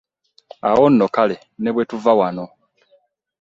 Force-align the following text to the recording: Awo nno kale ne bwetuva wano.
Awo 0.69 0.85
nno 0.89 1.05
kale 1.15 1.35
ne 1.61 1.69
bwetuva 1.73 2.11
wano. 2.19 2.45